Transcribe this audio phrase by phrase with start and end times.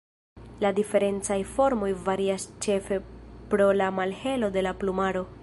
[0.63, 3.01] La diferencaj formoj varias ĉefe
[3.53, 5.25] pro la malhelo de la plumaro.